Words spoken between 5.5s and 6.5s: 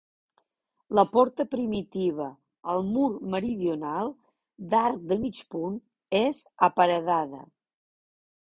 punt, és